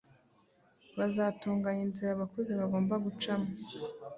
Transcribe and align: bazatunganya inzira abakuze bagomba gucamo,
bazatunganya 0.97 1.81
inzira 1.87 2.09
abakuze 2.13 2.51
bagomba 2.59 2.93
gucamo, 3.05 3.49